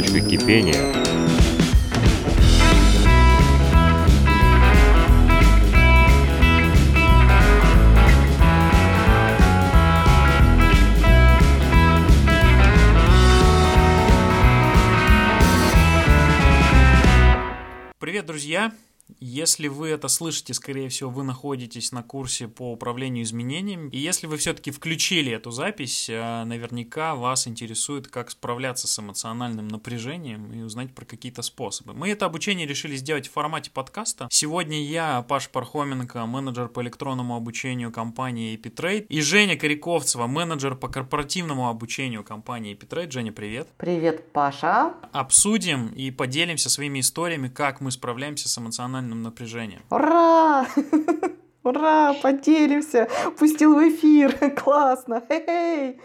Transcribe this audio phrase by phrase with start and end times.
[0.00, 1.07] точка кипения.
[19.20, 23.90] Если вы это слышите, скорее всего, вы находитесь на курсе по управлению изменениями.
[23.90, 29.66] И если вы все-таки включили эту запись, э, наверняка вас интересует, как справляться с эмоциональным
[29.66, 31.94] напряжением и узнать про какие-то способы.
[31.94, 34.28] Мы это обучение решили сделать в формате подкаста.
[34.30, 40.88] Сегодня я, Паш Пархоменко, менеджер по электронному обучению компании EpiTrade, и Женя Коряковцева, менеджер по
[40.88, 43.10] корпоративному обучению компании EpiTrade.
[43.10, 43.68] Женя, привет!
[43.78, 44.94] Привет, Паша!
[45.10, 49.80] Обсудим и поделимся своими историями, как мы справляемся с эмоциональным эмоциональным напряжением.
[49.90, 50.66] Ура!
[51.64, 52.14] Ура!
[52.22, 53.08] Поделимся!
[53.38, 54.50] Пустил в эфир!
[54.56, 55.22] Классно!
[55.28, 56.00] Хей-хей!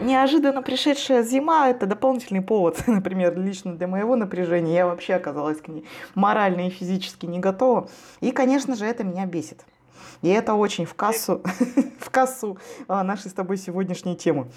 [0.00, 4.74] Неожиданно пришедшая зима– это дополнительный повод, например, лично для моего напряжения.
[4.74, 7.88] Я вообще оказалась к ней морально и физически не готова.
[8.20, 9.64] И, конечно же, это меня бесит.
[10.22, 11.42] И это очень в кассу,
[12.00, 14.50] в кассу а, нашей с тобой сегодняшней темы.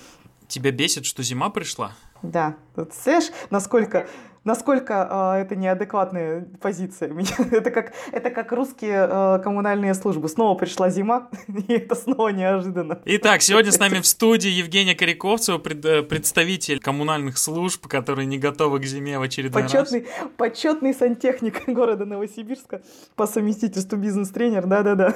[0.48, 1.92] Тебя бесит, что зима пришла?
[2.22, 2.56] Да.
[2.76, 4.08] Тут, знаешь, насколько
[4.48, 7.12] насколько э, это неадекватная позиция.
[7.52, 10.30] это, как, это как русские э, коммунальные службы.
[10.30, 11.30] Снова пришла зима,
[11.68, 13.00] и это снова неожиданно.
[13.06, 18.40] Итак, сегодня с нами в студии Евгения Коряковцева, пред, э, представитель коммунальных служб, которые не
[18.40, 20.30] готовы к зиме в очередной почетный, раз.
[20.38, 22.82] Почетный сантехник города Новосибирска
[23.16, 25.14] по совместительству бизнес-тренер, да-да-да.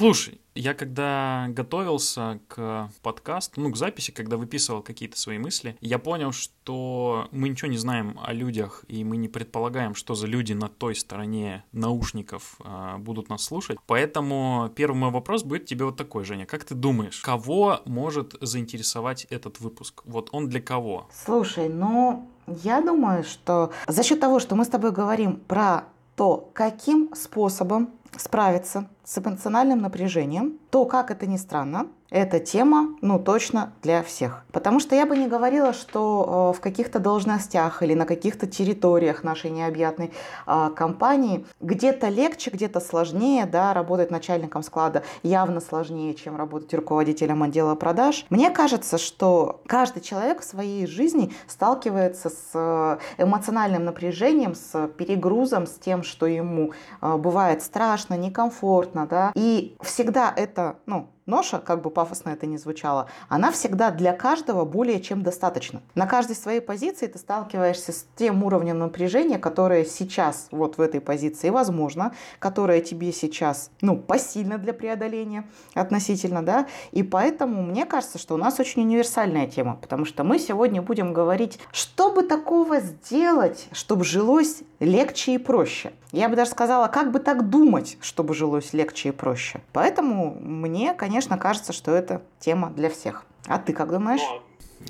[0.00, 5.98] Слушай, я когда готовился к подкасту, ну, к записи, когда выписывал какие-то свои мысли, я
[5.98, 10.54] понял, что мы ничего не знаем о людях, и мы не предполагаем, что за люди
[10.54, 13.76] на той стороне наушников э, будут нас слушать.
[13.86, 16.46] Поэтому первый мой вопрос будет тебе вот такой, Женя.
[16.46, 20.00] Как ты думаешь, кого может заинтересовать этот выпуск?
[20.06, 21.10] Вот он для кого?
[21.12, 25.84] Слушай, ну, я думаю, что за счет того, что мы с тобой говорим про
[26.16, 33.18] то, каким способом справиться с эмоциональным напряжением, то, как это ни странно, эта тема, ну,
[33.18, 34.44] точно для всех.
[34.52, 39.22] Потому что я бы не говорила, что э, в каких-то должностях или на каких-то территориях
[39.22, 40.12] нашей необъятной
[40.46, 47.42] э, компании где-то легче, где-то сложнее, да, работать начальником склада явно сложнее, чем работать руководителем
[47.44, 48.26] отдела продаж.
[48.28, 55.66] Мне кажется, что каждый человек в своей жизни сталкивается с э, эмоциональным напряжением, с перегрузом,
[55.66, 61.80] с тем, что ему э, бывает страшно, некомфортно, да, и всегда это, ну, ноша, как
[61.80, 65.80] бы пафосно это ни звучало, она всегда для каждого более чем достаточно.
[65.94, 71.00] На каждой своей позиции ты сталкиваешься с тем уровнем напряжения, которое сейчас вот в этой
[71.00, 78.18] позиции возможно, которое тебе сейчас, ну, посильно для преодоления относительно, да, и поэтому мне кажется,
[78.18, 82.80] что у нас очень универсальная тема, потому что мы сегодня будем говорить, что бы такого
[82.80, 85.92] сделать, чтобы жилось легче и проще.
[86.12, 89.60] Я бы даже сказала, как бы так думать, чтобы жилось легче и проще.
[89.72, 93.24] Поэтому мне, конечно, кажется, что это тема для всех.
[93.46, 94.22] А ты как думаешь?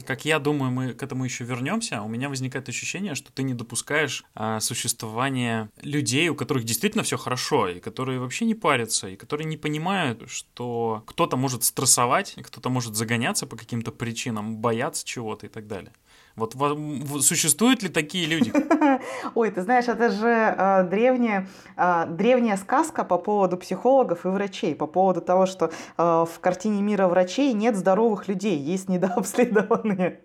[0.06, 3.54] как я думаю, мы к этому еще вернемся, у меня возникает ощущение, что ты не
[3.54, 9.16] допускаешь а, существования людей, у которых действительно все хорошо, и которые вообще не парятся, и
[9.16, 15.46] которые не понимают, что кто-то может стрессовать, кто-то может загоняться по каким-то причинам, бояться чего-то
[15.46, 15.92] и так далее.
[16.36, 16.54] Вот
[17.22, 18.52] существуют ли такие люди?
[19.34, 24.74] Ой, ты знаешь, это же э, древняя, э, древняя сказка по поводу психологов и врачей,
[24.74, 30.20] по поводу того, что э, в картине мира врачей нет здоровых людей, есть недообследованные.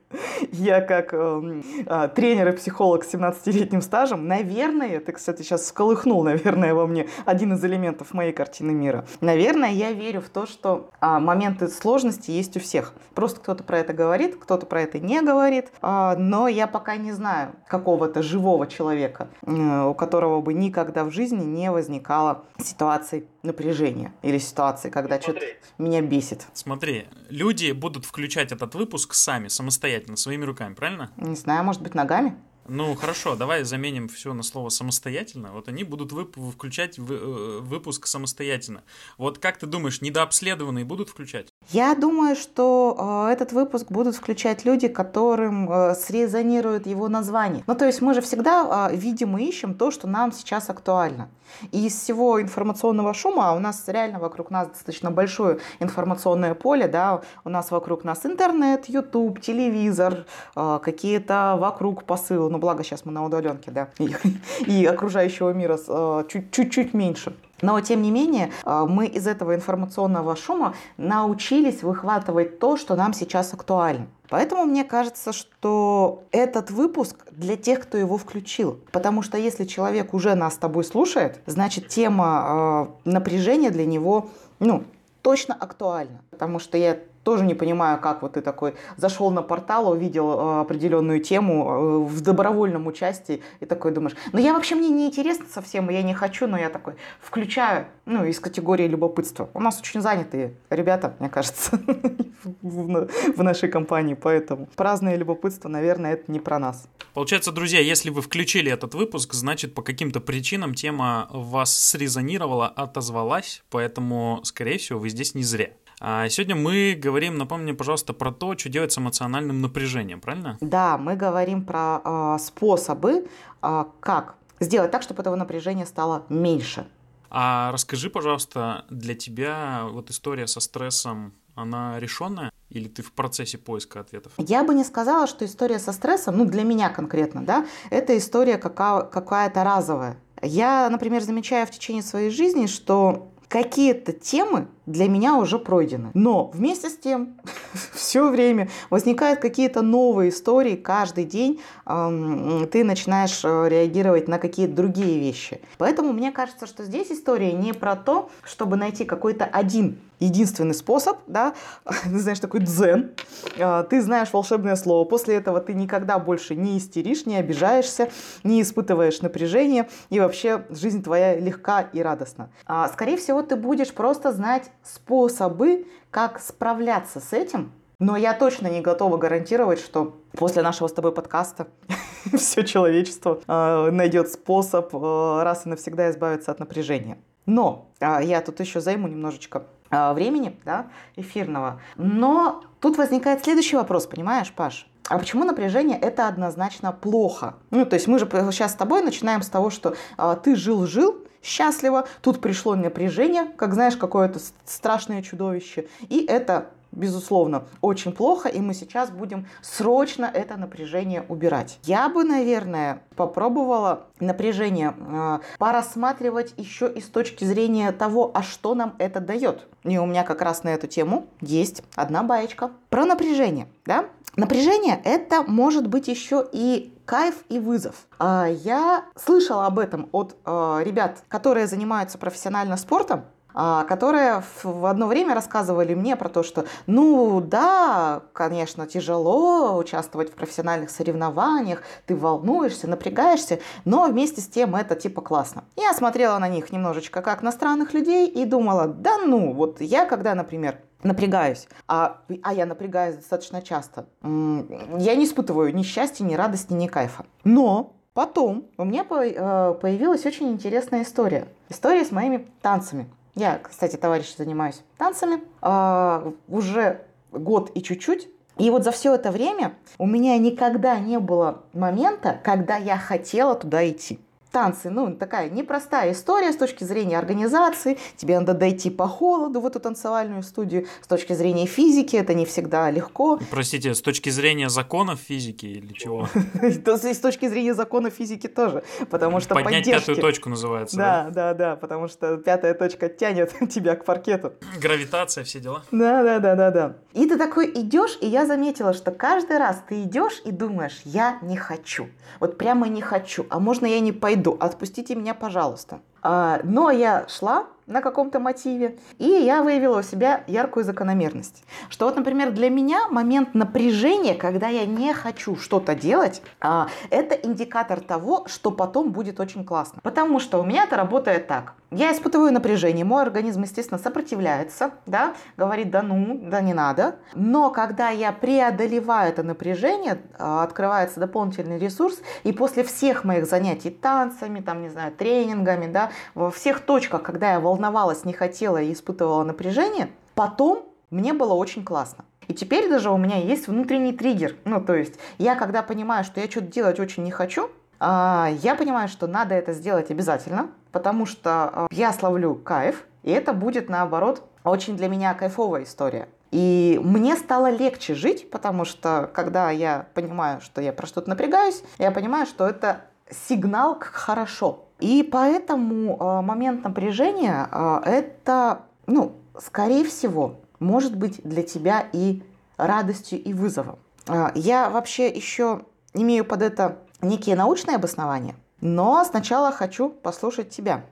[0.52, 6.24] Я как э, э, тренер и психолог с 17-летним стажем, наверное, ты, кстати, сейчас всколыхнул,
[6.24, 9.06] наверное, во мне один из элементов моей картины мира.
[9.22, 12.94] Наверное, я верю в то, что э, моменты сложности есть у всех.
[13.14, 15.72] Просто кто-то про это говорит, кто-то про это не говорит.
[15.82, 21.12] Э, но я пока не знаю какого-то живого человека, э, у которого бы никогда в
[21.12, 25.42] жизни не возникало ситуации напряжения или ситуации, когда что-то
[25.78, 26.46] меня бесит.
[26.54, 31.12] Смотри, люди будут включать этот выпуск сами, самостоятельно, своими руками, правильно?
[31.18, 32.36] Не знаю, может быть, ногами?
[32.68, 35.50] Ну хорошо, давай заменим все на слово самостоятельно.
[35.54, 38.82] Вот они будут вып- включать в- э, выпуск самостоятельно.
[39.18, 41.54] Вот как ты думаешь, недообследованные будут включать?
[41.70, 47.64] Я думаю, что э, этот выпуск будут включать люди, которым э, срезонирует его название.
[47.68, 51.30] Ну то есть мы же всегда э, видим и ищем то, что нам сейчас актуально.
[51.72, 56.88] И из всего информационного шума, а у нас реально вокруг нас достаточно большое информационное поле,
[56.88, 60.26] да, у нас вокруг нас интернет, YouTube, телевизор,
[60.56, 64.16] э, какие-то вокруг посылы но благо сейчас мы на удаленке, да, и,
[64.66, 67.36] и окружающего мира э, чуть-чуть меньше.
[67.62, 73.14] Но, тем не менее, э, мы из этого информационного шума научились выхватывать то, что нам
[73.14, 74.08] сейчас актуально.
[74.30, 78.80] Поэтому мне кажется, что этот выпуск для тех, кто его включил.
[78.94, 84.30] Потому что если человек уже нас с тобой слушает, значит тема э, напряжения для него
[84.60, 84.86] ну,
[85.22, 86.22] точно актуальна.
[86.32, 90.62] Потому что я тоже не понимаю, как вот ты такой зашел на портал, увидел э,
[90.62, 95.46] определенную тему э, в добровольном участии и такой думаешь, ну я вообще мне не интересно
[95.52, 99.50] совсем, я не хочу, но я такой включаю, ну, из категории любопытства.
[99.56, 101.80] У нас очень занятые ребята, мне кажется,
[102.62, 106.88] в нашей компании, поэтому праздное любопытство, наверное, это не про нас.
[107.16, 113.64] Получается, друзья, если вы включили этот выпуск, значит, по каким-то причинам тема вас срезонировала, отозвалась,
[113.72, 115.72] поэтому, скорее всего, вы здесь не зря.
[116.02, 120.58] А сегодня мы говорим, напомни, пожалуйста, про то, что делать с эмоциональным напряжением, правильно?
[120.62, 123.28] Да, мы говорим про э, способы,
[123.62, 126.88] э, как сделать так, чтобы этого напряжения стало меньше.
[127.30, 132.52] А расскажи, пожалуйста, для тебя вот история со стрессом, она решенная?
[132.70, 134.34] Или ты в процессе поиска ответов?
[134.38, 138.58] Я бы не сказала, что история со стрессом, ну для меня конкретно, да, это история
[138.58, 140.18] какая- какая-то разовая.
[140.42, 146.12] Я, например, замечаю в течение своей жизни, что какие-то темы для меня уже пройдены.
[146.14, 147.36] Но вместе с тем
[147.94, 151.62] все время возникают какие-то новые истории каждый день.
[151.86, 155.62] ты начинаешь э, реагировать на какие-то другие вещи.
[155.78, 161.18] Поэтому мне кажется, что здесь история не про то, чтобы найти какой-то один единственный способ,
[161.28, 161.54] да,
[162.04, 163.12] ты знаешь, такой дзен,
[163.60, 168.10] а, ты знаешь волшебное слово, после этого ты никогда больше не истеришь, не обижаешься,
[168.44, 172.50] не испытываешь напряжения, и вообще жизнь твоя легка и радостна.
[172.66, 178.68] А, скорее всего, ты будешь просто знать способы, как справляться с этим, но я точно
[178.68, 181.68] не готова гарантировать, что после нашего с тобой подкаста
[182.34, 187.18] все человечество а, найдет способ раз и навсегда избавиться от напряжения.
[187.46, 191.80] Но я тут еще займу немножечко времени да, эфирного.
[191.96, 194.88] Но тут возникает следующий вопрос, понимаешь, Паш?
[195.08, 197.56] А почему напряжение это однозначно плохо?
[197.70, 201.16] Ну, то есть мы же сейчас с тобой начинаем с того, что а, ты жил-жил,
[201.44, 208.60] счастливо, тут пришло напряжение, как знаешь, какое-то страшное чудовище, и это безусловно, очень плохо, и
[208.60, 211.80] мы сейчас будем срочно это напряжение убирать.
[211.84, 218.76] Я бы, наверное, попробовала напряжение э, порассматривать еще и с точки зрения того, а что
[218.76, 219.68] нам это дает.
[219.84, 222.72] И у меня как раз на эту тему есть одна баечка.
[222.90, 224.06] Про напряжение, да?
[224.36, 227.96] Напряжение это может быть еще и кайф и вызов.
[228.20, 233.26] А, я слышала об этом от э, ребят, которые занимаются профессионально спортом,
[233.56, 240.36] которые в одно время рассказывали мне про то, что, ну да, конечно, тяжело участвовать в
[240.36, 245.64] профессиональных соревнованиях, ты волнуешься, напрягаешься, но вместе с тем это типа классно.
[245.78, 250.06] Я смотрела на них немножечко как на странных людей и думала, да ну, вот я
[250.06, 256.36] когда, например, напрягаюсь, а, а я напрягаюсь достаточно часто, я не испытываю ни счастья, ни
[256.36, 257.26] радости, ни кайфа.
[257.44, 261.48] Но потом у меня э, появилась очень интересная история.
[261.70, 263.08] История с моими танцами.
[263.36, 267.02] Я, кстати, товарищи, занимаюсь танцами э, уже
[267.32, 268.30] год и чуть-чуть.
[268.58, 273.56] И вот за все это время у меня никогда не было момента, когда я хотела
[273.56, 274.20] туда идти
[274.56, 277.98] танцы, ну, такая непростая история с точки зрения организации.
[278.16, 280.88] Тебе надо дойти по холоду в эту танцевальную студию.
[281.02, 283.38] С точки зрения физики это не всегда легко.
[283.52, 286.30] Простите, с точки зрения законов физики или чего?
[286.62, 291.30] С точки зрения законов физики тоже, потому что Поднять пятую точку называется, да?
[291.32, 294.54] Да, да, потому что пятая точка тянет тебя к паркету.
[294.80, 295.84] Гравитация, все дела.
[295.92, 296.96] Да, да, да, да, да.
[297.12, 301.40] И ты такой идешь, и я заметила, что каждый раз ты идешь и думаешь, я
[301.42, 302.08] не хочу.
[302.40, 303.46] Вот прямо не хочу.
[303.50, 304.45] А можно я не пойду?
[304.52, 306.02] Отпустите меня, пожалуйста.
[306.22, 311.64] А, но я шла на каком-то мотиве, и я выявила у себя яркую закономерность.
[311.90, 317.36] Что вот, например, для меня момент напряжения, когда я не хочу что-то делать, а, это
[317.36, 320.00] индикатор того, что потом будет очень классно.
[320.02, 321.74] Потому что у меня это работает так.
[321.92, 327.18] Я испытываю напряжение, мой организм, естественно, сопротивляется, да, говорит, да ну, да не надо.
[327.36, 333.92] Но когда я преодолеваю это напряжение, а, открывается дополнительный ресурс, и после всех моих занятий
[333.92, 338.94] танцами, там, не знаю, тренингами, да, во всех точках, когда я волновалась, не хотела и
[338.94, 342.26] испытывала напряжение, потом мне было очень классно.
[342.48, 344.56] И теперь даже у меня есть внутренний триггер.
[344.66, 348.76] Ну, то есть я, когда понимаю, что я что-то делать очень не хочу, а, я
[348.76, 353.90] понимаю, что надо это сделать обязательно, потому что а, я словлю кайф, и это будет,
[353.90, 356.28] наоборот, очень для меня кайфовая история.
[356.52, 361.84] И мне стало легче жить, потому что когда я понимаю, что я про что-то напрягаюсь,
[361.98, 364.86] я понимаю, что это сигнал к хорошо.
[365.00, 372.44] И поэтому э, момент напряжения э, это, ну, скорее всего, может быть для тебя и
[372.78, 374.00] радостью, и вызовом.
[374.28, 375.82] Э, я вообще еще
[376.14, 381.04] имею под это некие научные обоснования, но сначала хочу послушать тебя.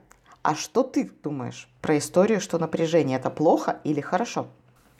[0.42, 4.46] А что ты думаешь про историю, что напряжение это плохо или хорошо?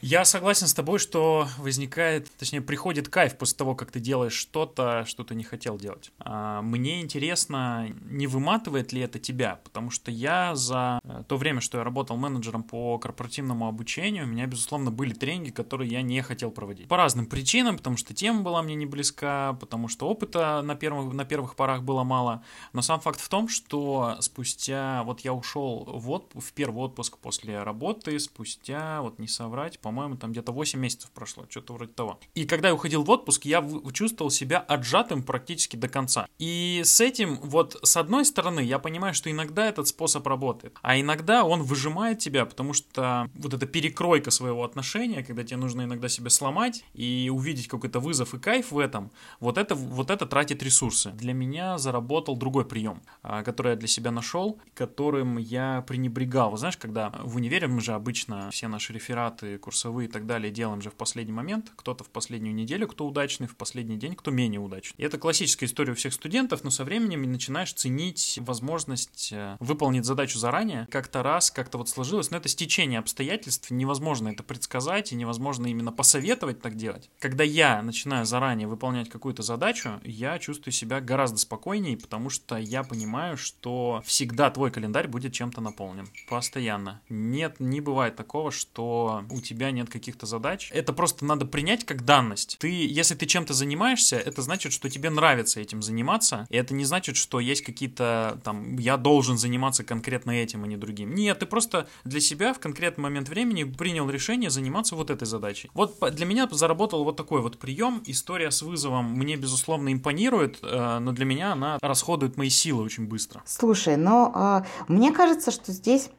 [0.06, 5.06] Я согласен с тобой, что возникает, точнее, приходит кайф после того, как ты делаешь что-то,
[5.06, 6.12] что ты не хотел делать.
[6.18, 11.62] А мне интересно, не выматывает ли это тебя, потому что я за э, то время,
[11.62, 16.20] что я работал менеджером по корпоративному обучению, у меня, безусловно, были тренинги, которые я не
[16.20, 16.86] хотел проводить.
[16.86, 21.14] По разным причинам, потому что тема была мне не близка, потому что опыта на первых,
[21.14, 22.44] на первых порах было мало.
[22.74, 27.16] Но сам факт в том, что спустя, вот я ушел в, отп- в первый отпуск
[27.16, 31.92] после работы, спустя, вот не соврать, по по-моему, там где-то 8 месяцев прошло, что-то вроде
[31.92, 32.18] того.
[32.34, 36.26] И когда я уходил в отпуск, я чувствовал себя отжатым практически до конца.
[36.40, 40.98] И с этим, вот, с одной стороны, я понимаю, что иногда этот способ работает, а
[40.98, 46.08] иногда он выжимает тебя, потому что вот эта перекройка своего отношения, когда тебе нужно иногда
[46.08, 50.60] себя сломать и увидеть какой-то вызов и кайф в этом, вот это, вот это тратит
[50.64, 51.10] ресурсы.
[51.10, 56.56] Для меня заработал другой прием, а, который я для себя нашел, которым я пренебрегал.
[56.56, 60.50] Знаешь, когда в универе мы же обычно все наши рефераты, курсы курсовые и так далее
[60.50, 61.70] делаем же в последний момент.
[61.76, 64.94] Кто-то в последнюю неделю, кто удачный, в последний день, кто менее удачный.
[64.96, 70.04] И это классическая история у всех студентов, но со временем начинаешь ценить возможность э, выполнить
[70.04, 70.88] задачу заранее.
[70.90, 75.92] Как-то раз, как-то вот сложилось, но это стечение обстоятельств, невозможно это предсказать и невозможно именно
[75.92, 77.10] посоветовать так делать.
[77.18, 82.84] Когда я начинаю заранее выполнять какую-то задачу, я чувствую себя гораздо спокойнее, потому что я
[82.84, 86.08] понимаю, что всегда твой календарь будет чем-то наполнен.
[86.28, 87.02] Постоянно.
[87.08, 90.70] Нет, не бывает такого, что у тебя нет каких-то задач.
[90.72, 92.56] Это просто надо принять как данность.
[92.58, 96.84] Ты, если ты чем-то занимаешься, это значит, что тебе нравится этим заниматься, и это не
[96.84, 101.14] значит, что есть какие-то там, я должен заниматься конкретно этим, а не другим.
[101.14, 105.70] Нет, ты просто для себя в конкретный момент времени принял решение заниматься вот этой задачей.
[105.74, 108.02] Вот для меня заработал вот такой вот прием.
[108.06, 113.06] История с вызовом мне, безусловно, импонирует, э, но для меня она расходует мои силы очень
[113.06, 113.42] быстро.
[113.46, 116.10] Слушай, но э, мне кажется, что здесь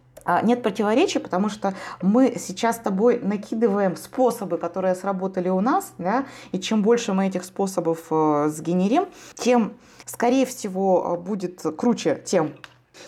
[0.43, 6.25] нет противоречий, потому что мы сейчас с тобой накидываем способы, которые сработали у нас, да,
[6.51, 9.73] и чем больше мы этих способов э, сгенерим, тем,
[10.05, 12.53] скорее всего, будет круче тем,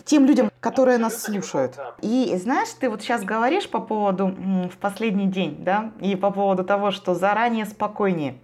[0.06, 1.78] тем людям, которые нас слушают.
[2.02, 6.64] И знаешь, ты вот сейчас говоришь по поводу в последний день, да, и по поводу
[6.64, 8.38] того, что заранее спокойнее.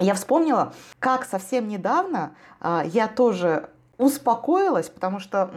[0.00, 5.50] Я вспомнила, как совсем недавно а, я тоже успокоилась, потому что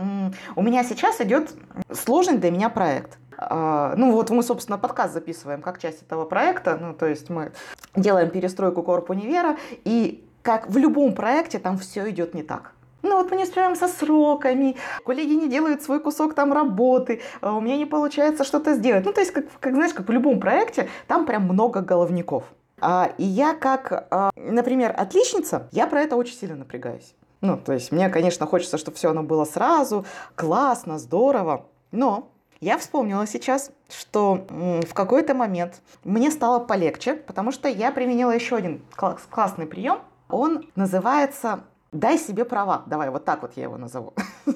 [0.56, 1.54] у меня сейчас идет
[1.92, 3.18] сложный для меня проект.
[3.38, 7.52] А, ну вот мы, собственно, подкаст записываем как часть этого проекта, ну то есть мы
[7.96, 12.74] делаем перестройку корп универа, и как в любом проекте там все идет не так.
[13.04, 14.76] Ну вот мы не успеваем со сроками,
[15.06, 19.06] коллеги не делают свой кусок там работы, а у меня не получается что-то сделать.
[19.06, 22.46] Ну то есть, как, как знаешь, как в любом проекте, там прям много головников.
[22.80, 27.16] А, и я как, а, например, отличница, я про это очень сильно напрягаюсь.
[27.42, 31.66] Ну, то есть мне, конечно, хочется, чтобы все оно было сразу, классно, здорово.
[31.92, 32.30] Но
[32.60, 38.56] я вспомнила сейчас, что в какой-то момент мне стало полегче, потому что я применила еще
[38.56, 40.00] один класс, классный прием.
[40.30, 42.84] Он называется «дай себе права».
[42.88, 44.14] Давай, вот так вот я его назову.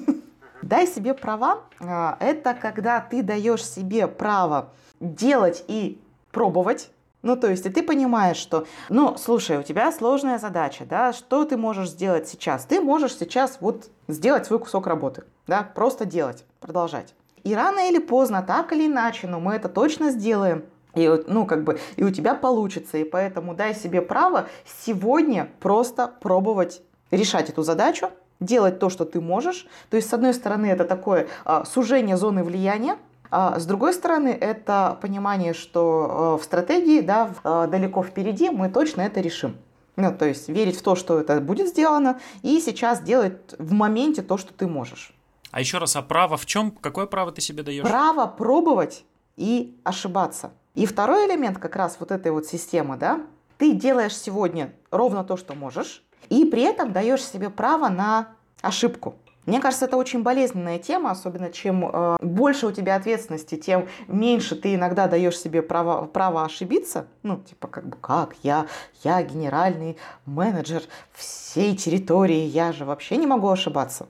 [0.62, 4.70] Дай себе права а,– это когда ты даешь себе право
[5.00, 6.90] делать и пробовать,
[7.22, 11.44] ну, то есть, и ты понимаешь, что, ну, слушай, у тебя сложная задача, да, что
[11.44, 12.64] ты можешь сделать сейчас?
[12.64, 17.14] Ты можешь сейчас вот сделать свой кусок работы, да, просто делать, продолжать.
[17.44, 20.64] И рано или поздно, так или иначе, но мы это точно сделаем.
[20.94, 22.98] И, ну, как бы, и у тебя получится.
[22.98, 24.48] И поэтому дай себе право
[24.84, 28.10] сегодня просто пробовать решать эту задачу,
[28.40, 29.66] делать то, что ты можешь.
[29.90, 32.96] То есть, с одной стороны, это такое а, сужение зоны влияния,
[33.32, 39.00] с другой стороны, это понимание, что э, в стратегии, да, э, далеко впереди мы точно
[39.00, 39.56] это решим.
[39.96, 44.20] Ну, то есть верить в то, что это будет сделано, и сейчас делать в моменте
[44.20, 45.14] то, что ты можешь.
[45.50, 46.70] А еще раз, а право в чем?
[46.70, 47.82] Какое право ты себе даешь?
[47.82, 49.04] Право пробовать
[49.36, 50.52] и ошибаться.
[50.74, 53.20] И второй элемент как раз вот этой вот системы, да,
[53.56, 58.28] ты делаешь сегодня ровно то, что можешь, и при этом даешь себе право на
[58.60, 59.14] ошибку.
[59.44, 64.54] Мне кажется, это очень болезненная тема, особенно чем э, больше у тебя ответственности, тем меньше
[64.54, 67.08] ты иногда даешь себе право, право ошибиться.
[67.24, 68.66] Ну, типа, как бы, как я,
[69.02, 69.96] я генеральный
[70.26, 70.82] менеджер
[71.12, 74.06] всей территории, я же вообще не могу ошибаться.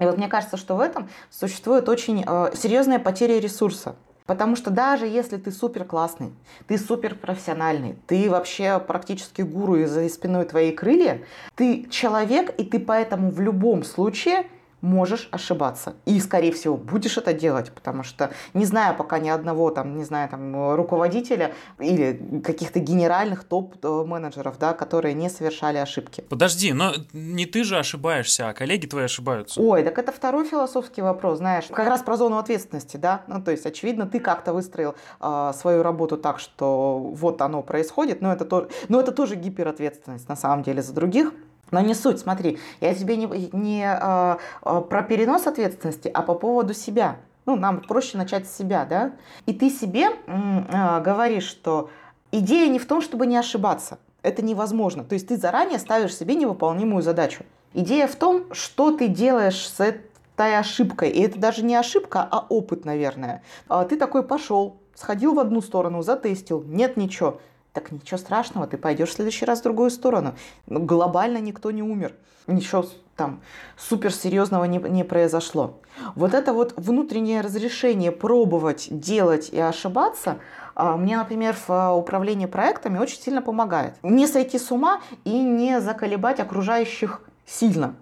[0.00, 3.94] И вот мне кажется, что в этом существует очень э, серьезная потеря ресурса.
[4.26, 6.32] Потому что даже если ты супер классный,
[6.66, 11.20] ты супер профессиональный, ты вообще практически гуру и за спиной твоей крылья,
[11.54, 14.46] ты человек, и ты поэтому в любом случае
[14.84, 15.94] можешь ошибаться.
[16.04, 20.04] И, скорее всего, будешь это делать, потому что не знаю пока ни одного там, не
[20.04, 26.20] знаю, там, руководителя или каких-то генеральных топ-менеджеров, да, которые не совершали ошибки.
[26.20, 29.60] Подожди, но не ты же ошибаешься, а коллеги твои ошибаются.
[29.60, 33.50] Ой, так это второй философский вопрос, знаешь, как раз про зону ответственности, да, ну, то
[33.50, 38.44] есть, очевидно, ты как-то выстроил э, свою работу так, что вот оно происходит, но это,
[38.44, 41.32] то, но это тоже гиперответственность на самом деле за других,
[41.70, 46.34] но не суть, смотри, я тебе не, не а, а, про перенос ответственности, а по
[46.34, 47.16] поводу себя.
[47.46, 49.12] Ну, нам проще начать с себя, да?
[49.46, 51.90] И ты себе а, говоришь, что
[52.32, 53.98] идея не в том, чтобы не ошибаться.
[54.22, 55.04] Это невозможно.
[55.04, 57.44] То есть ты заранее ставишь себе невыполнимую задачу.
[57.74, 61.10] Идея в том, что ты делаешь с этой ошибкой.
[61.10, 63.42] И это даже не ошибка, а опыт, наверное.
[63.68, 67.40] А ты такой пошел, сходил в одну сторону, затестил, нет ничего
[67.74, 70.34] так ничего страшного, ты пойдешь в следующий раз в другую сторону.
[70.66, 72.14] Ну, глобально никто не умер.
[72.46, 73.40] Ничего там
[73.76, 75.80] суперсерьезного не, не произошло.
[76.14, 80.38] Вот это вот внутреннее разрешение пробовать, делать и ошибаться,
[80.74, 83.94] а, мне, например, в а, управлении проектами очень сильно помогает.
[84.02, 87.94] Не сойти с ума и не заколебать окружающих сильно.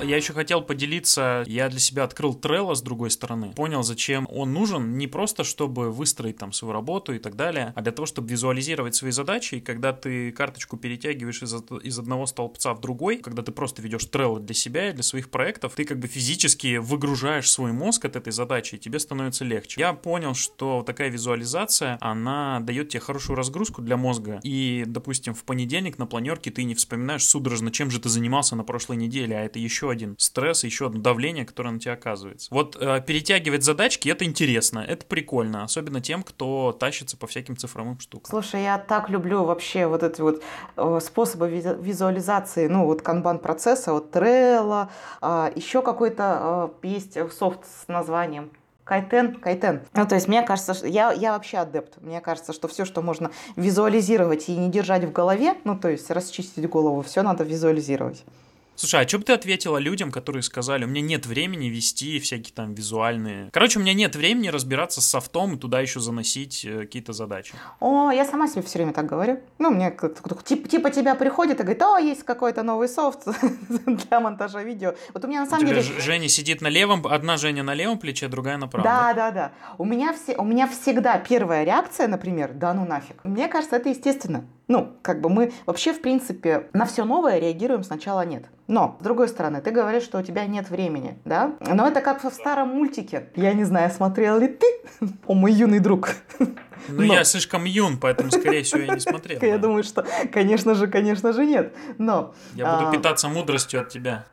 [0.00, 4.52] Я еще хотел поделиться, я для себя открыл Trello с другой стороны, понял, зачем он
[4.52, 8.28] нужен, не просто чтобы выстроить там свою работу и так далее, а для того, чтобы
[8.30, 13.42] визуализировать свои задачи, и когда ты карточку перетягиваешь из, из одного столбца в другой, когда
[13.42, 17.50] ты просто ведешь Trello для себя и для своих проектов, ты как бы физически выгружаешь
[17.50, 19.80] свой мозг от этой задачи, и тебе становится легче.
[19.80, 25.42] Я понял, что такая визуализация, она дает тебе хорошую разгрузку для мозга, и, допустим, в
[25.44, 29.40] понедельник на планерке ты не вспоминаешь судорожно, чем же ты занимался на прошлой неделе, а
[29.40, 32.48] это еще один стресс, еще одно давление, которое на тебя оказывается.
[32.52, 37.98] Вот э, перетягивать задачки это интересно, это прикольно, особенно тем, кто тащится по всяким цифровым
[38.00, 38.28] штукам.
[38.28, 40.42] Слушай, я так люблю вообще вот эти вот
[40.76, 44.88] э, способы визуализации, ну вот канбан процесса, вот Trello, э,
[45.20, 48.50] а, еще какой-то э, есть софт с названием
[48.88, 49.82] Кайтен, кайтен.
[49.92, 51.98] Ну, то есть, мне кажется, что я, я вообще адепт.
[52.00, 56.10] Мне кажется, что все, что можно визуализировать и не держать в голове, ну, то есть
[56.10, 58.24] расчистить голову, все надо визуализировать.
[58.78, 62.54] Слушай, а что бы ты ответила людям, которые сказали, у меня нет времени вести всякие
[62.54, 63.50] там визуальные...
[63.52, 67.54] Короче, у меня нет времени разбираться с софтом и туда еще заносить э, какие-то задачи.
[67.80, 69.40] О, я сама себе все время так говорю.
[69.58, 69.90] Ну, мне
[70.44, 73.26] типа, типа тебя приходит и говорит, о, есть какой-то новый софт
[73.68, 74.94] для монтажа видео.
[75.12, 75.82] Вот у меня на самом деле...
[75.82, 78.88] Женя сидит на левом, одна Женя на левом плече, другая на правом.
[78.88, 79.52] Да, да, да.
[79.78, 83.24] У меня, все, у меня всегда первая реакция, например, да ну нафиг.
[83.24, 84.46] Мне кажется, это естественно.
[84.68, 88.44] Ну, как бы мы вообще, в принципе, на все новое реагируем сначала нет.
[88.66, 91.54] Но, с другой стороны, ты говоришь, что у тебя нет времени, да?
[91.60, 93.30] Но это как в старом мультике.
[93.34, 94.66] Я не знаю, смотрел ли ты,
[95.26, 96.10] о мой юный друг.
[96.86, 99.40] Ну, я слишком юн, поэтому, скорее всего, я не смотрел.
[99.42, 101.74] Я думаю, что, конечно же, конечно же, нет.
[101.98, 102.34] Но...
[102.54, 104.26] Я буду а, питаться мудростью от тебя.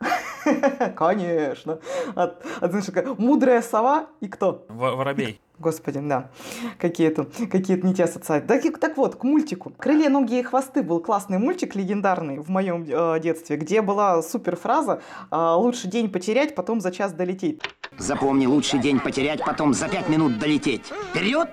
[0.96, 1.80] Конечно.
[2.16, 4.66] От, от, знаешь, мудрая сова и кто?
[4.70, 5.40] Воробей.
[5.58, 6.32] Господи, да.
[6.80, 8.46] Какие-то какие не те ассоциации.
[8.46, 9.72] Так, так вот, к мультику.
[9.78, 14.58] «Крылья, ноги и хвосты» был классный мультик, легендарный в моем э, детстве, где была супер
[14.58, 17.62] фраза э, «Лучше день потерять, потом за час долететь».
[17.98, 20.84] Запомни, лучше день потерять, потом за пять минут долететь.
[21.12, 21.50] Вперед!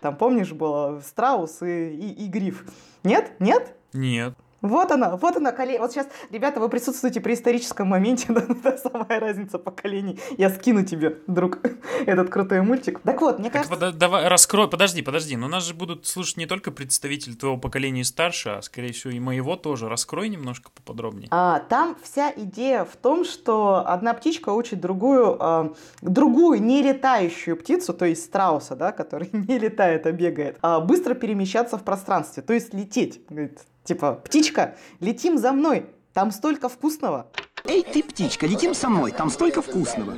[0.00, 2.64] Там, помнишь, было Страус и, и, и Гриф?
[3.04, 3.32] Нет?
[3.38, 3.76] Нет?
[3.92, 4.34] Нет.
[4.64, 5.76] Вот она, вот она, колени.
[5.76, 10.18] Вот сейчас, ребята, вы присутствуете при историческом моменте, да, да, самая разница поколений.
[10.38, 11.58] Я скину тебе, друг,
[12.06, 13.00] этот крутой мультик.
[13.00, 13.86] Так вот, мне так кажется...
[13.90, 18.00] Под, давай, раскрой, подожди, подожди, но нас же будут слушать не только представители твоего поколения
[18.00, 19.90] и старше, а, скорее всего, и моего тоже.
[19.90, 21.28] Раскрой немножко поподробнее.
[21.30, 27.54] А, там вся идея в том, что одна птичка учит другую, а, другую не летающую
[27.54, 32.42] птицу, то есть страуса, да, который не летает, а бегает, а быстро перемещаться в пространстве,
[32.42, 33.20] то есть лететь.
[33.28, 37.30] Говорит, Типа, птичка, летим за мной, там столько вкусного.
[37.66, 40.16] Эй, ты, птичка, летим со мной, там столько вкусного.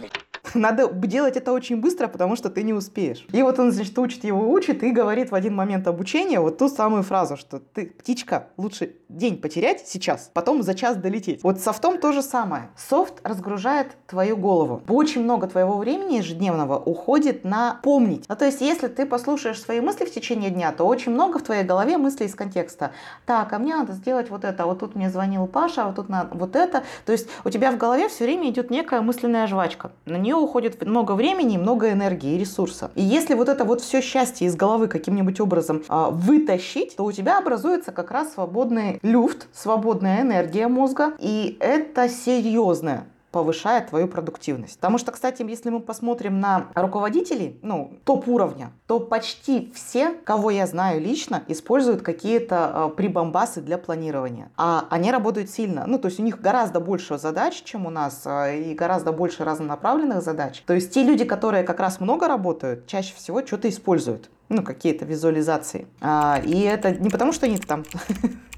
[0.67, 3.27] Надо делать это очень быстро, потому что ты не успеешь.
[3.33, 6.69] И вот он, значит, учит его, учит и говорит в один момент обучения вот ту
[6.69, 11.43] самую фразу, что ты, птичка, лучше день потерять сейчас, потом за час долететь.
[11.43, 12.71] Вот софтом то же самое.
[12.77, 14.83] Софт разгружает твою голову.
[14.89, 18.25] Очень много твоего времени ежедневного уходит на помнить.
[18.29, 21.43] Ну, то есть, если ты послушаешь свои мысли в течение дня, то очень много в
[21.43, 22.93] твоей голове мыслей из контекста.
[23.27, 26.09] Так, а мне надо сделать вот это, вот тут мне звонил Паша, а вот тут
[26.09, 26.83] надо вот это.
[27.05, 29.93] То есть, у тебя в голове все время идет некая мысленная жвачка.
[30.05, 32.91] На нее уходит много времени, много энергии и ресурса.
[32.95, 37.13] И если вот это вот все счастье из головы каким-нибудь образом а, вытащить, то у
[37.13, 41.13] тебя образуется как раз свободный люфт, свободная энергия мозга.
[41.19, 44.77] И это серьезная повышает твою продуктивность.
[44.77, 50.67] Потому что, кстати, если мы посмотрим на руководителей, ну, топ-уровня, то почти все, кого я
[50.67, 54.51] знаю лично, используют какие-то э, прибамбасы для планирования.
[54.57, 55.85] А они работают сильно.
[55.87, 59.45] Ну, то есть у них гораздо больше задач, чем у нас, э, и гораздо больше
[59.45, 60.63] разнонаправленных задач.
[60.67, 65.05] То есть те люди, которые как раз много работают, чаще всего что-то используют ну, какие-то
[65.05, 65.89] визуализации.
[66.01, 67.85] А, и это не потому, что они там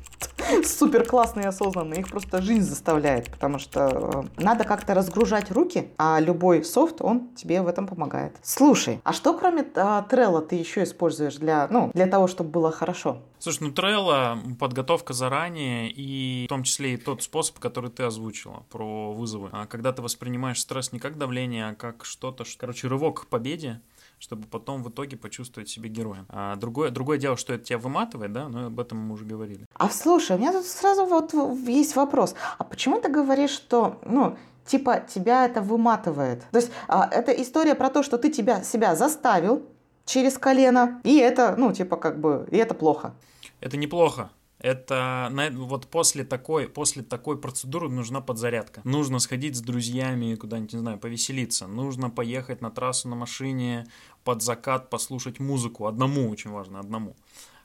[0.64, 5.88] супер классные и осознанные, их просто жизнь заставляет, потому что э, надо как-то разгружать руки,
[5.98, 8.36] а любой софт, он тебе в этом помогает.
[8.42, 12.72] Слушай, а что кроме а, Trello ты еще используешь для, ну, для того, чтобы было
[12.72, 13.22] хорошо?
[13.38, 18.64] Слушай, ну Trello, подготовка заранее и в том числе и тот способ, который ты озвучила
[18.70, 19.50] про вызовы.
[19.52, 23.80] А когда ты воспринимаешь стресс не как давление, а как что-то, короче, рывок к победе,
[24.18, 26.26] чтобы потом в итоге почувствовать себя героем.
[26.28, 29.64] А другое, другое дело, что это тебя выматывает, да, но об этом мы уже говорили.
[29.74, 31.32] А слушай, у меня тут сразу вот
[31.66, 32.34] есть вопрос.
[32.58, 36.44] А почему ты говоришь, что, ну, типа тебя это выматывает?
[36.50, 39.62] То есть а, это история про то, что ты тебя, себя заставил
[40.04, 43.14] через колено, и это, ну, типа как бы, и это плохо.
[43.60, 44.30] Это неплохо.
[44.58, 48.80] Это вот после такой, после такой процедуры нужна подзарядка.
[48.84, 51.66] Нужно сходить с друзьями куда-нибудь, не знаю, повеселиться.
[51.66, 53.86] Нужно поехать на трассу на машине
[54.24, 55.86] под закат, послушать музыку.
[55.86, 57.14] Одному очень важно, одному.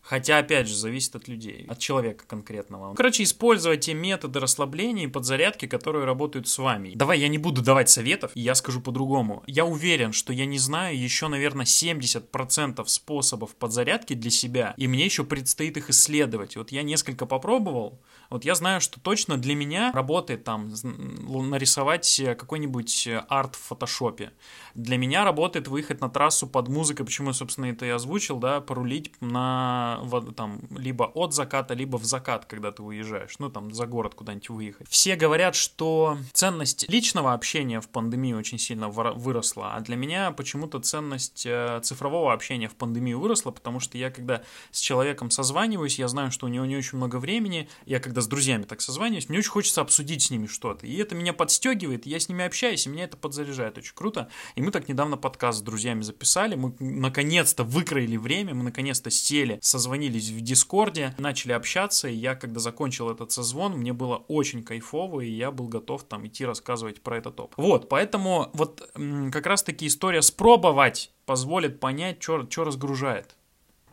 [0.03, 2.93] Хотя, опять же, зависит от людей, от человека конкретного.
[2.93, 6.91] Короче, использовать те методы расслабления и подзарядки, которые работают с вами.
[6.93, 9.43] Давай я не буду давать советов, я скажу по-другому.
[9.47, 15.05] Я уверен, что я не знаю еще, наверное, 70% способов подзарядки для себя, и мне
[15.05, 16.57] еще предстоит их исследовать.
[16.57, 23.07] Вот я несколько попробовал, вот я знаю, что точно для меня работает там нарисовать какой-нибудь
[23.29, 24.33] арт в фотошопе.
[24.75, 28.59] Для меня работает выехать на трассу под музыку, почему я, собственно, это и озвучил, да,
[28.59, 29.92] порулить на,
[30.35, 34.49] там, либо от заката, либо в закат, когда ты уезжаешь, ну, там, за город куда-нибудь
[34.49, 34.87] выехать.
[34.89, 40.79] Все говорят, что ценность личного общения в пандемии очень сильно выросла, а для меня почему-то
[40.79, 46.07] ценность э, цифрового общения в пандемию выросла, потому что я, когда с человеком созваниваюсь, я
[46.07, 49.39] знаю, что у него не очень много времени, я когда с друзьями так созваниваюсь, мне
[49.39, 52.89] очень хочется обсудить с ними что-то, и это меня подстегивает, я с ними общаюсь, и
[52.89, 57.63] меня это подзаряжает очень круто, и мы так недавно подкаст с друзьями записали, мы наконец-то
[57.63, 59.82] выкроили время, мы наконец-то сели, созвонились
[60.29, 65.29] в Дискорде, начали общаться, и я, когда закончил этот созвон, мне было очень кайфово, и
[65.29, 67.57] я был готов там идти рассказывать про этот опыт.
[67.57, 68.89] Вот, поэтому вот
[69.31, 73.35] как раз-таки история спробовать позволит понять, что разгружает.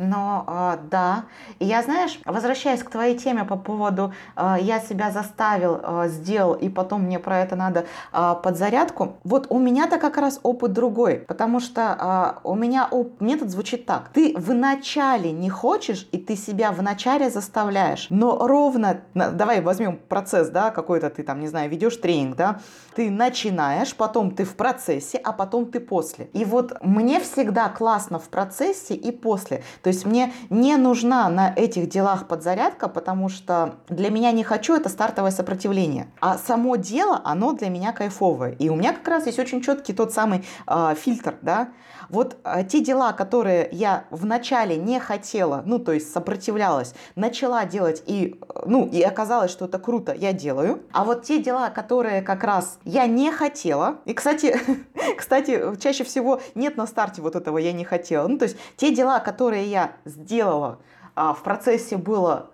[0.01, 1.25] Но э, да,
[1.59, 6.55] и я, знаешь, возвращаясь к твоей теме по поводу э, я себя заставил, э, сделал,
[6.55, 11.17] и потом мне про это надо э, подзарядку, вот у меня-то как раз опыт другой,
[11.17, 14.09] потому что э, у меня оп- метод звучит так.
[14.15, 20.71] Ты вначале не хочешь, и ты себя вначале заставляешь, но ровно, давай возьмем процесс, да,
[20.71, 22.61] какой-то ты там, не знаю, ведешь тренинг, да,
[22.95, 26.31] ты начинаешь, потом ты в процессе, а потом ты после.
[26.33, 29.63] И вот мне всегда классно в процессе и после.
[29.83, 34.75] То есть мне не нужна на этих делах подзарядка, потому что для меня не хочу
[34.75, 36.09] это стартовое сопротивление.
[36.21, 38.53] А само дело, оно для меня кайфовое.
[38.53, 41.69] И у меня как раз есть очень четкий тот самый э, фильтр, да,
[42.11, 48.03] вот э, те дела, которые я вначале не хотела, ну, то есть сопротивлялась, начала делать
[48.07, 50.83] и, ну, и оказалось, что это круто, я делаю.
[50.93, 54.59] А вот те дела, которые как раз я не хотела, и, кстати,
[55.17, 58.27] кстати, чаще всего нет на старте вот этого я не хотела.
[58.27, 60.79] Ну, то есть те дела, которые я сделала,
[61.15, 62.51] а, в процессе было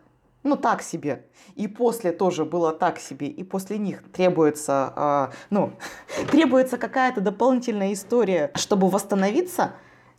[0.46, 1.24] ну, так себе.
[1.56, 3.26] И после тоже было так себе.
[3.26, 5.72] И после них требуется, э, ну,
[6.30, 9.72] требуется какая-то дополнительная история, чтобы восстановиться,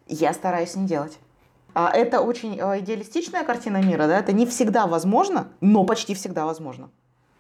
[0.06, 1.17] я стараюсь не делать.
[1.74, 6.46] А это очень э, идеалистичная картина мира, да, это не всегда возможно, но почти всегда
[6.46, 6.89] возможно.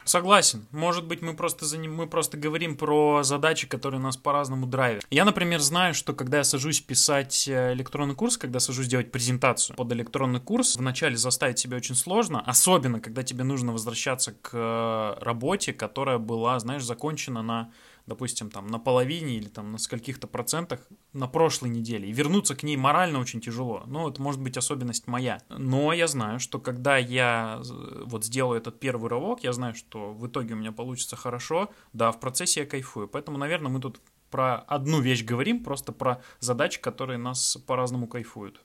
[0.07, 0.65] Согласен.
[0.71, 5.05] Может быть, мы просто, за ним, мы просто говорим про задачи, которые нас по-разному драйвят.
[5.09, 9.75] Я, например, знаю, что когда я сажусь писать э, электронный курс, когда сажусь делать презентацию
[9.75, 15.23] под электронный курс, вначале заставить себя очень сложно, особенно когда тебе нужно возвращаться к э,
[15.23, 17.71] работе, которая была, знаешь, закончена на
[18.07, 20.79] допустим, там на половине или там на скольких-то процентах
[21.13, 22.09] на прошлой неделе.
[22.09, 23.83] И вернуться к ней морально очень тяжело.
[23.85, 25.41] Ну, это может быть особенность моя.
[25.49, 27.61] Но я знаю, что когда я
[28.05, 31.69] вот сделаю этот первый рывок, я знаю, что в итоге у меня получится хорошо.
[31.93, 33.07] Да, в процессе я кайфую.
[33.09, 33.99] Поэтому, наверное, мы тут
[34.31, 38.61] про одну вещь говорим, просто про задачи, которые нас по-разному кайфуют.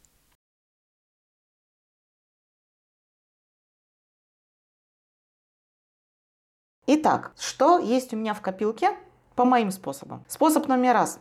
[6.86, 8.96] Итак, что есть у меня в копилке
[9.34, 10.24] по моим способам.
[10.28, 11.18] Способ номер раз.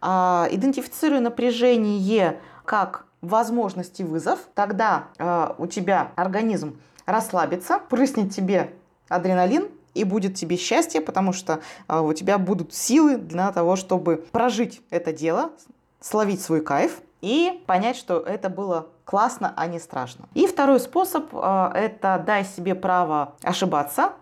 [0.00, 4.38] А, идентифицирую напряжение как возможность и вызов.
[4.54, 8.74] Тогда а, у тебя организм расслабится, прыснет тебе
[9.08, 14.16] адреналин, и будет тебе счастье, потому что а, у тебя будут силы для того, чтобы
[14.32, 15.52] прожить это дело,
[16.00, 20.28] словить свой кайф и понять, что это было классно, а не страшно.
[20.34, 24.12] И второй способ это дай себе право ошибаться,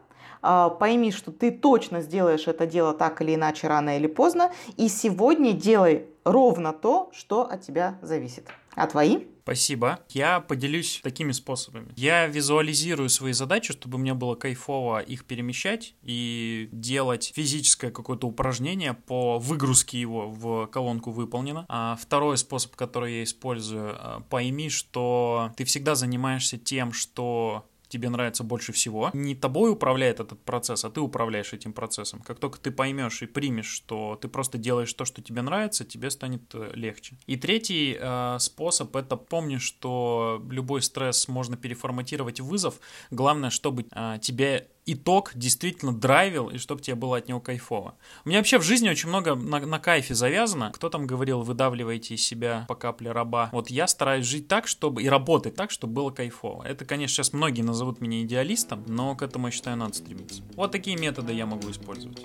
[0.42, 5.52] пойми, что ты точно сделаешь это дело так или иначе, рано или поздно, и сегодня
[5.52, 8.48] делай ровно то, что от тебя зависит.
[8.74, 9.24] А твои?
[9.42, 9.98] Спасибо.
[10.08, 11.92] Я поделюсь такими способами.
[11.96, 18.94] Я визуализирую свои задачи, чтобы мне было кайфово их перемещать и делать физическое какое-то упражнение
[18.94, 21.66] по выгрузке его в колонку выполнено.
[21.68, 28.08] А второй способ, который я использую, а, пойми, что ты всегда занимаешься тем, что тебе
[28.08, 29.10] нравится больше всего.
[29.12, 32.20] Не тобой управляет этот процесс, а ты управляешь этим процессом.
[32.20, 36.10] Как только ты поймешь и примешь, что ты просто делаешь то, что тебе нравится, тебе
[36.10, 37.16] станет э, легче.
[37.26, 42.80] И третий э, способ это помни, что любой стресс можно переформатировать в вызов.
[43.10, 47.94] Главное, чтобы э, тебе итог действительно драйвил, и чтобы тебе было от него кайфово.
[48.24, 50.70] У меня вообще в жизни очень много на, на кайфе завязано.
[50.74, 53.50] Кто там говорил, выдавливайте из себя по капле раба.
[53.52, 56.64] Вот я стараюсь жить так, чтобы и работать так, чтобы было кайфово.
[56.64, 60.42] Это, конечно, сейчас многие назовут меня идеалистом, но к этому, я считаю, надо стремиться.
[60.56, 62.20] Вот такие методы я могу использовать.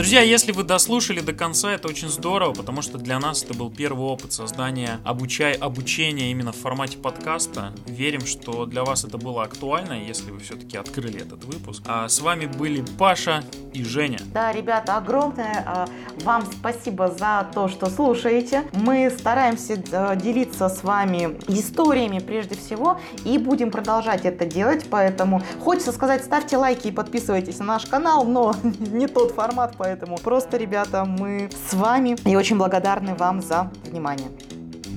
[0.00, 3.70] Друзья, если вы дослушали до конца, это очень здорово, потому что для нас это был
[3.70, 7.74] первый опыт создания обучай, обучения именно в формате подкаста.
[7.84, 11.82] Верим, что для вас это было актуально, если вы все-таки открыли этот выпуск.
[11.86, 14.18] А с вами были Паша и Женя.
[14.32, 15.86] Да, ребята, огромное а,
[16.24, 18.62] вам спасибо за то, что слушаете.
[18.72, 25.42] Мы стараемся а, делиться с вами историями прежде всего и будем продолжать это делать, поэтому
[25.62, 30.18] хочется сказать, ставьте лайки и подписывайтесь на наш канал, но не тот формат, поэтому Поэтому
[30.18, 34.28] просто, ребята, мы с вами и очень благодарны вам за внимание.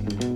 [0.05, 0.32] thank you